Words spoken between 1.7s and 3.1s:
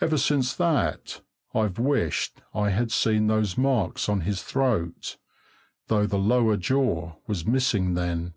wished I had